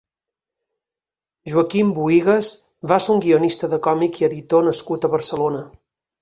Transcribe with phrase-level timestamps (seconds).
[1.51, 2.49] Joaquín Buigas
[2.93, 5.63] va ser un guionista de còmic i editor nascut a Barcelona.